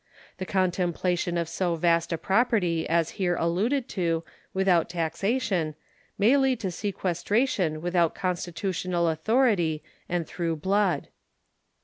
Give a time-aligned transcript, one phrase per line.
[0.39, 5.75] The contemplation of so vast a property as here alluded to, without taxation,
[6.17, 11.09] may lead to sequestration without constitutional authority and through blood.